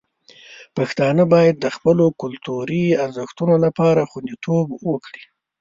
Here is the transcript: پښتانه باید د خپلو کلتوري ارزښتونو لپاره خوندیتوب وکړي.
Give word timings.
پښتانه 0.77 1.23
باید 1.33 1.55
د 1.59 1.65
خپلو 1.75 2.05
کلتوري 2.21 2.83
ارزښتونو 3.05 3.55
لپاره 3.65 4.07
خوندیتوب 4.11 4.67
وکړي. 4.91 5.23